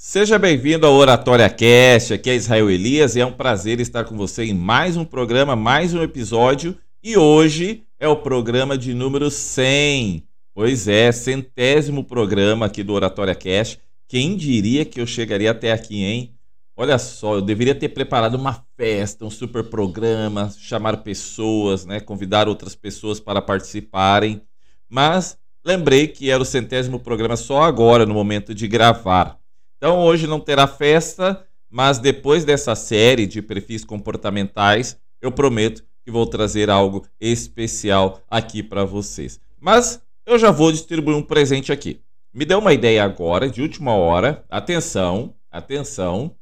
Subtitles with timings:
[0.00, 4.16] Seja bem-vindo ao Oratória Cast, aqui é Israel Elias e é um prazer estar com
[4.16, 9.28] você em mais um programa, mais um episódio e hoje é o programa de número
[9.28, 10.22] 100.
[10.54, 13.80] Pois é, centésimo programa aqui do Oratória Cast.
[14.06, 16.32] Quem diria que eu chegaria até aqui, hein?
[16.76, 22.46] Olha só, eu deveria ter preparado uma festa, um super programa, chamar pessoas, né, convidar
[22.46, 24.40] outras pessoas para participarem,
[24.88, 25.36] mas
[25.66, 29.38] lembrei que era o centésimo programa só agora, no momento de gravar.
[29.78, 36.10] Então hoje não terá festa, mas depois dessa série de perfis comportamentais, eu prometo que
[36.10, 39.40] vou trazer algo especial aqui para vocês.
[39.60, 42.00] Mas eu já vou distribuir um presente aqui.
[42.34, 44.44] Me deu uma ideia agora, de última hora.
[44.50, 46.34] Atenção, atenção.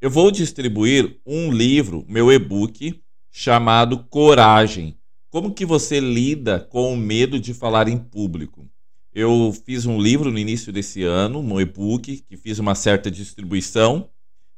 [0.00, 4.98] Eu vou distribuir um livro, meu e-book, chamado Coragem.
[5.30, 8.68] Como que você lida com o medo de falar em público?
[9.18, 14.10] Eu fiz um livro no início desse ano, um e-book, que fiz uma certa distribuição.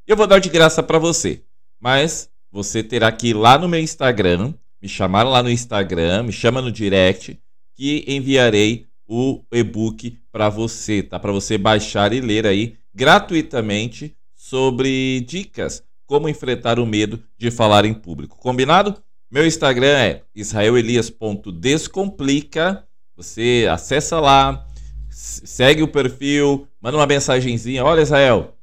[0.05, 1.45] Eu vou dar de graça para você,
[1.81, 6.33] mas você terá que ir lá no meu Instagram, me chamar lá no Instagram, me
[6.33, 7.39] chama no direct,
[7.77, 11.21] que enviarei o e-book para você, tá?
[11.21, 17.85] Para você baixar e ler aí gratuitamente sobre dicas como enfrentar o medo de falar
[17.85, 18.37] em público.
[18.37, 19.01] Combinado?
[19.31, 22.88] Meu Instagram é israelelias.descomplica
[23.19, 24.65] você acessa lá,
[25.11, 27.85] segue o perfil, manda uma mensagenzinha.
[27.85, 28.57] Olha, Israel,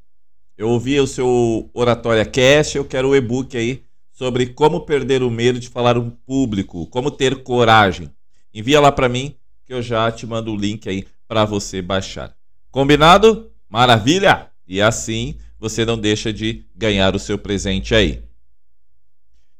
[0.57, 3.83] eu ouvi o seu Oratória Cast, eu quero o e-book aí
[4.13, 8.09] sobre como perder o medo de falar um público, como ter coragem.
[8.53, 12.33] Envia lá para mim que eu já te mando o link aí para você baixar.
[12.71, 13.51] Combinado?
[13.69, 14.49] Maravilha!
[14.65, 18.23] E assim você não deixa de ganhar o seu presente aí.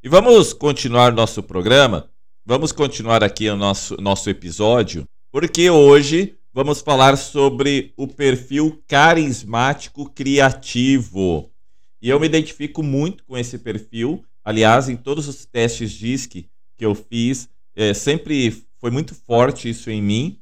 [0.01, 2.09] E vamos continuar nosso programa
[2.47, 10.07] Vamos continuar aqui o nosso, nosso episódio, porque hoje vamos falar sobre o perfil carismático
[10.11, 11.49] criativo.
[11.99, 14.23] E eu me identifico muito com esse perfil.
[14.43, 19.89] Aliás, em todos os testes DISC que eu fiz, é, sempre foi muito forte isso
[19.89, 20.37] em mim.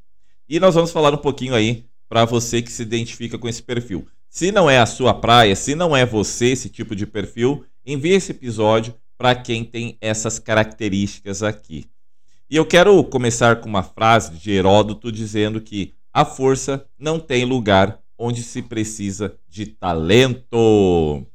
[0.50, 4.06] E nós vamos falar um pouquinho aí para você que se identifica com esse perfil.
[4.28, 8.12] Se não é a sua praia, se não é você esse tipo de perfil, envie
[8.12, 11.86] esse episódio para quem tem essas características aqui.
[12.50, 17.46] E eu quero começar com uma frase de Heródoto dizendo que a força não tem
[17.46, 21.26] lugar onde se precisa de talento.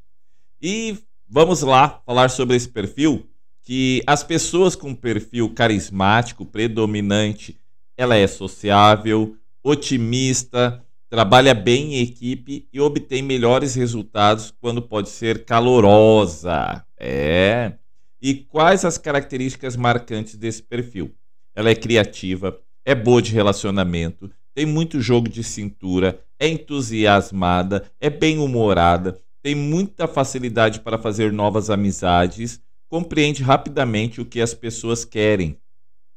[0.62, 0.96] E
[1.28, 3.28] vamos lá falar sobre esse perfil
[3.62, 7.58] que as pessoas com perfil carismático predominante,
[7.96, 15.44] ela é sociável, otimista, trabalha bem em equipe e obtém melhores resultados quando pode ser
[15.44, 16.84] calorosa.
[16.98, 17.74] É.
[18.20, 21.14] E quais as características marcantes desse perfil?
[21.54, 28.10] Ela é criativa, é boa de relacionamento, tem muito jogo de cintura, é entusiasmada, é
[28.10, 35.60] bem-humorada, tem muita facilidade para fazer novas amizades, compreende rapidamente o que as pessoas querem,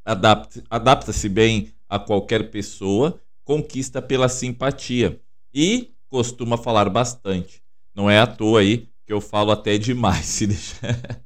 [0.03, 5.21] adapta-se bem a qualquer pessoa, conquista pela simpatia
[5.53, 7.61] e costuma falar bastante.
[7.93, 11.21] Não é à toa aí que eu falo até demais, se deixar.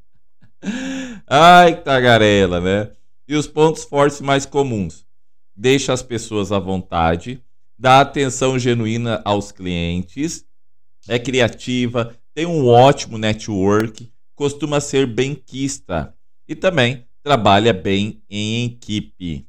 [1.28, 2.92] Ai, tagarela, né?
[3.28, 5.06] E os pontos fortes mais comuns.
[5.56, 7.42] Deixa as pessoas à vontade,
[7.78, 10.46] dá atenção genuína aos clientes,
[11.08, 16.14] é criativa, tem um ótimo network, costuma ser benquista
[16.48, 19.48] e também trabalha bem em equipe.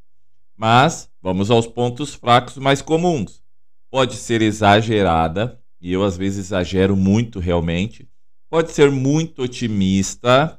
[0.56, 3.42] Mas vamos aos pontos fracos mais comuns.
[3.90, 8.08] Pode ser exagerada, e eu às vezes exagero muito realmente.
[8.48, 10.58] Pode ser muito otimista,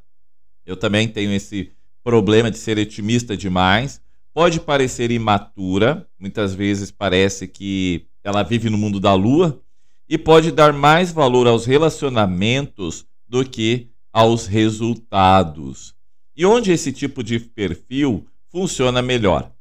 [0.67, 1.71] eu também tenho esse
[2.03, 4.01] problema de ser otimista demais.
[4.33, 9.61] Pode parecer imatura, muitas vezes parece que ela vive no mundo da lua,
[10.09, 15.95] e pode dar mais valor aos relacionamentos do que aos resultados.
[16.35, 19.51] E onde esse tipo de perfil funciona melhor?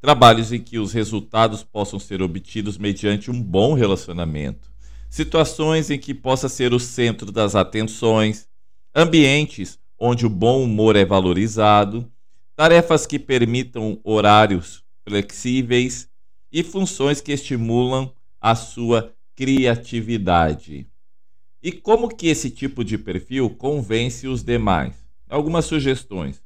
[0.00, 4.70] Trabalhos em que os resultados possam ser obtidos mediante um bom relacionamento,
[5.08, 8.46] situações em que possa ser o centro das atenções,
[8.94, 12.10] ambientes onde o bom humor é valorizado,
[12.56, 16.08] tarefas que permitam horários flexíveis
[16.50, 18.10] e funções que estimulam
[18.40, 20.86] a sua criatividade.
[21.62, 24.94] E como que esse tipo de perfil convence os demais?
[25.28, 26.42] Algumas sugestões.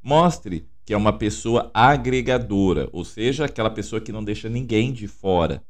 [0.00, 5.08] Mostre que é uma pessoa agregadora, ou seja, aquela pessoa que não deixa ninguém de
[5.08, 5.64] fora,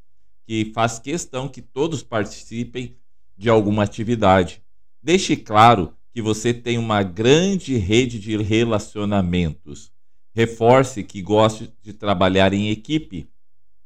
[0.45, 2.95] que faz questão que todos participem
[3.37, 4.61] de alguma atividade.
[5.01, 9.91] Deixe claro que você tem uma grande rede de relacionamentos.
[10.33, 13.27] Reforce que gosta de trabalhar em equipe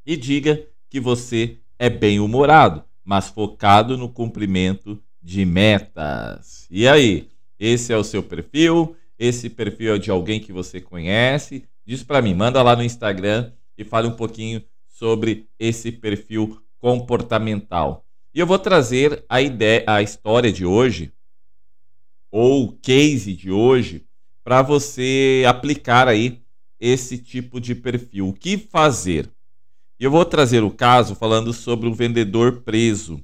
[0.05, 6.67] e diga que você é bem-humorado, mas focado no cumprimento de metas.
[6.69, 7.29] E aí,
[7.59, 8.95] esse é o seu perfil?
[9.17, 11.63] Esse perfil é de alguém que você conhece?
[11.83, 18.05] Diz para mim, manda lá no Instagram e fale um pouquinho sobre esse perfil comportamental.
[18.35, 21.11] E eu vou trazer a ideia, a história de hoje
[22.31, 24.05] ou case de hoje
[24.43, 26.41] para você aplicar aí
[26.79, 28.29] esse tipo de perfil.
[28.29, 29.29] O que fazer?
[29.99, 33.21] Eu vou trazer o caso falando sobre o vendedor preso.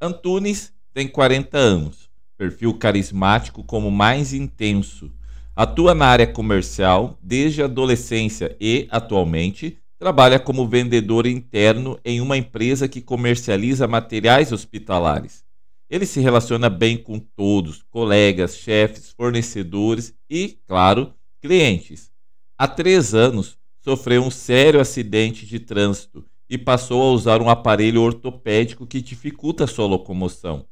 [0.00, 5.12] Antunes tem 40 anos, perfil carismático como mais intenso.
[5.54, 12.36] Atua na área comercial desde a adolescência e, atualmente, trabalha como vendedor interno em uma
[12.36, 15.45] empresa que comercializa materiais hospitalares.
[15.88, 22.10] Ele se relaciona bem com todos, colegas, chefes, fornecedores e, claro, clientes.
[22.58, 28.02] Há três anos, sofreu um sério acidente de trânsito e passou a usar um aparelho
[28.02, 30.66] ortopédico que dificulta sua locomoção.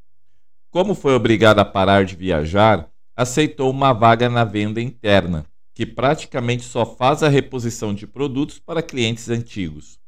[0.69, 6.65] Como foi obrigado a parar de viajar, aceitou uma vaga na venda interna, que praticamente
[6.65, 10.01] só faz a reposição de produtos para clientes antigos.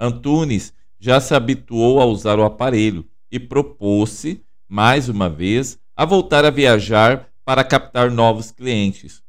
[0.00, 6.44] Antunes já se habituou a usar o aparelho e propôs-se, mais uma vez, a voltar
[6.44, 9.22] a viajar para captar novos clientes.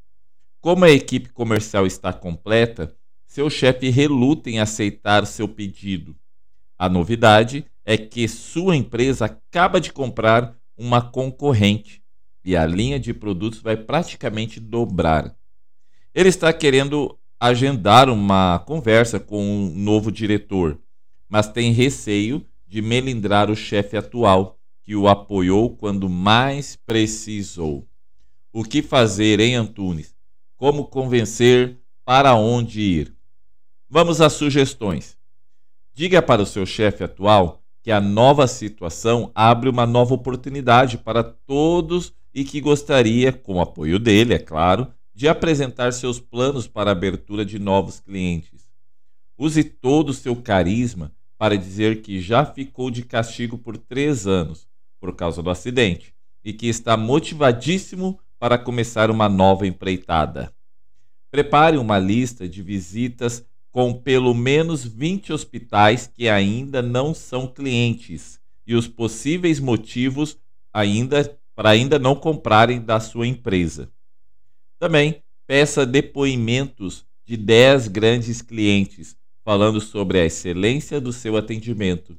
[0.61, 2.93] Como a equipe comercial está completa,
[3.25, 6.15] seu chefe reluta em aceitar seu pedido.
[6.77, 12.01] A novidade é que sua empresa acaba de comprar uma concorrente
[12.43, 15.35] e a linha de produtos vai praticamente dobrar.
[16.13, 20.79] Ele está querendo agendar uma conversa com um novo diretor,
[21.27, 27.87] mas tem receio de melindrar o chefe atual, que o apoiou quando mais precisou.
[28.53, 30.15] O que fazer, hein, Antunes?
[30.55, 31.79] Como convencer?
[32.05, 33.15] Para onde ir?
[33.89, 35.17] Vamos às sugestões.
[35.93, 41.23] Diga para o seu chefe atual que a nova situação abre uma nova oportunidade para
[41.23, 46.91] todos e que gostaria, com o apoio dele, é claro, de apresentar seus planos para
[46.91, 48.69] a abertura de novos clientes.
[49.35, 54.67] Use todo o seu carisma para dizer que já ficou de castigo por três anos
[54.99, 56.13] por causa do acidente
[56.43, 60.53] e que está motivadíssimo para começar uma nova empreitada.
[61.31, 68.37] Prepare uma lista de visitas com pelo menos 20 hospitais que ainda não são clientes
[68.67, 70.37] e os possíveis motivos
[70.73, 73.89] ainda para ainda não comprarem da sua empresa.
[74.77, 82.17] Também peça depoimentos de 10 grandes clientes falando sobre a excelência do seu atendimento.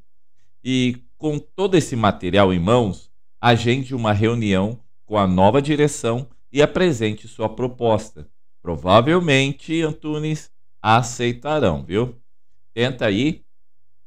[0.62, 6.62] E com todo esse material em mãos, agende uma reunião com a nova direção e
[6.62, 8.28] apresente sua proposta.
[8.62, 10.50] Provavelmente, Antunes,
[10.80, 12.16] aceitarão, viu?
[12.72, 13.42] Tenta aí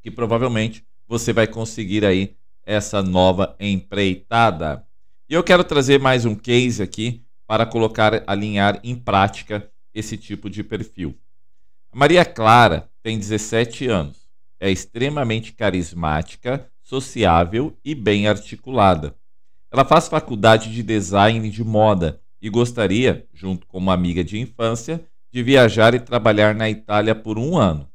[0.02, 2.36] que provavelmente você vai conseguir aí
[2.66, 4.86] essa nova empreitada.
[5.30, 10.50] E eu quero trazer mais um case aqui para colocar, alinhar em prática esse tipo
[10.50, 11.18] de perfil.
[11.94, 14.24] Maria Clara tem 17 anos.
[14.60, 19.14] É extremamente carismática, sociável e bem articulada.
[19.70, 25.04] Ela faz faculdade de design de moda e gostaria, junto com uma amiga de infância,
[25.30, 27.90] de viajar e trabalhar na Itália por um ano.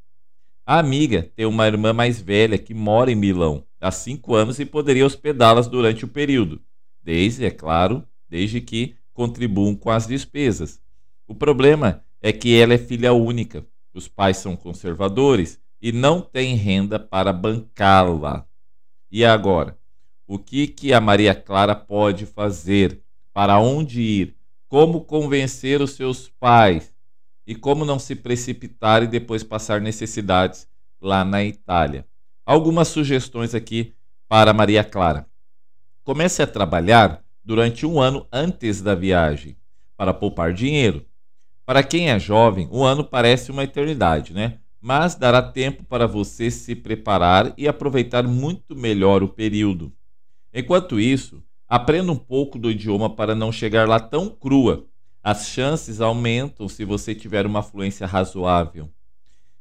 [0.66, 4.66] A amiga tem uma irmã mais velha que mora em Milão há cinco anos e
[4.66, 6.60] poderia hospedá-las durante o período,
[7.02, 10.80] desde, é claro, desde que contribuam com as despesas.
[11.26, 13.64] O problema é que ela é filha única
[13.98, 18.46] os pais são conservadores e não têm renda para bancá-la.
[19.10, 19.76] E agora?
[20.26, 23.02] O que, que a Maria Clara pode fazer?
[23.32, 24.36] Para onde ir?
[24.68, 26.94] Como convencer os seus pais?
[27.46, 30.68] E como não se precipitar e depois passar necessidades
[31.00, 32.06] lá na Itália?
[32.44, 33.94] Algumas sugestões aqui
[34.28, 35.26] para Maria Clara.
[36.04, 39.56] Comece a trabalhar durante um ano antes da viagem
[39.96, 41.04] para poupar dinheiro.
[41.68, 44.54] Para quem é jovem, um ano parece uma eternidade, né?
[44.80, 49.92] Mas dará tempo para você se preparar e aproveitar muito melhor o período.
[50.50, 54.86] Enquanto isso, aprenda um pouco do idioma para não chegar lá tão crua.
[55.22, 58.88] As chances aumentam se você tiver uma fluência razoável.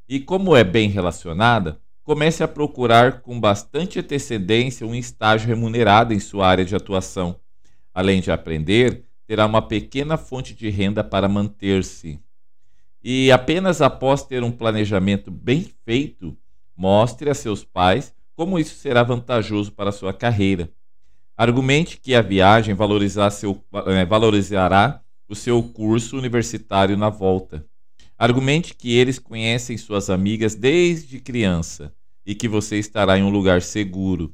[0.07, 6.21] E como é bem relacionada, comece a procurar com bastante antecedência um estágio remunerado em
[6.21, 7.35] sua área de atuação.
[7.93, 12.19] Além de aprender, terá uma pequena fonte de renda para manter-se.
[13.03, 16.36] E apenas após ter um planejamento bem feito,
[16.75, 20.72] mostre a seus pais como isso será vantajoso para sua carreira.
[21.36, 22.75] Argumente que a viagem
[23.31, 27.65] seu, é, valorizará o seu curso universitário na volta.
[28.17, 31.93] Argumente que eles conhecem suas amigas desde criança
[32.25, 34.34] e que você estará em um lugar seguro.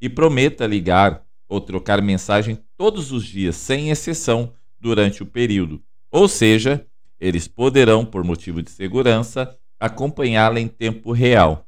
[0.00, 5.80] e prometa ligar ou trocar mensagem todos os dias, sem exceção, durante o período.
[6.10, 6.84] Ou seja,
[7.20, 11.64] eles poderão, por motivo de segurança, acompanhá-la em tempo real.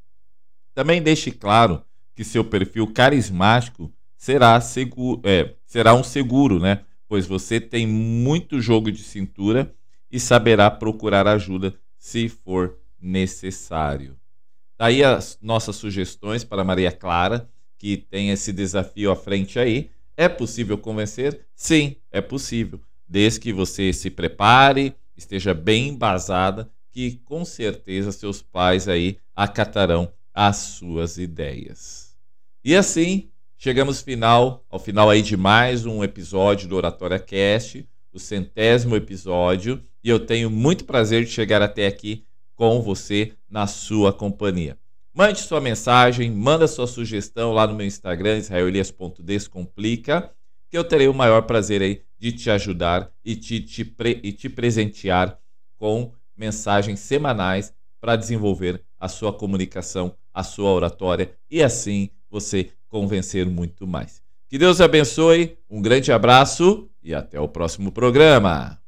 [0.73, 1.81] Também deixe claro
[2.13, 6.81] que seu perfil carismático será, seguro, é, será um seguro, né?
[7.07, 9.73] Pois você tem muito jogo de cintura
[10.11, 14.17] e saberá procurar ajuda se for necessário.
[14.77, 19.89] Daí as nossas sugestões para Maria Clara, que tem esse desafio à frente aí.
[20.17, 21.45] É possível convencer?
[21.53, 22.79] Sim, é possível.
[23.07, 30.11] Desde que você se prepare, esteja bem embasada, que com certeza seus pais aí acatarão
[30.33, 32.15] as suas ideias.
[32.63, 38.19] E assim, chegamos final, ao final aí de mais um episódio do Oratória Cast, o
[38.19, 44.13] centésimo episódio, e eu tenho muito prazer de chegar até aqui com você na sua
[44.13, 44.77] companhia.
[45.17, 50.29] Mande sua mensagem, manda sua sugestão lá no meu Instagram, israelias.descomplica,
[50.69, 54.33] que eu terei o maior prazer aí de te ajudar e te, te, pre, e
[54.33, 55.39] te presentear
[55.77, 63.45] com mensagens semanais para desenvolver a sua comunicação, a sua oratória e assim você convencer
[63.45, 64.21] muito mais.
[64.49, 68.84] Que Deus abençoe, um grande abraço e até o próximo programa.